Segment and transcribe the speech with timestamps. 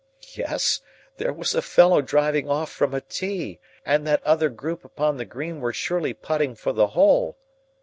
[0.33, 0.81] Yes,
[1.17, 5.25] there was a fellow driving off from a tee, and that other group upon the
[5.25, 7.37] green were surely putting for the hole.